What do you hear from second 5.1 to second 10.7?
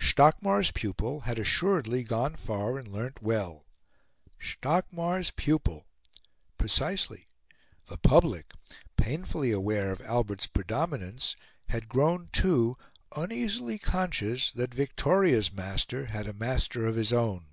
pupil! precisely; the public, painfully aware of Albert's